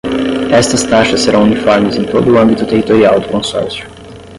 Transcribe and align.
Estas 0.51 0.81
taxas 0.89 1.19
serão 1.21 1.43
uniformes 1.43 1.95
em 1.95 2.03
todo 2.03 2.31
o 2.31 2.37
âmbito 2.39 2.65
territorial 2.65 3.19
do 3.19 3.29
Consórcio. 3.29 3.87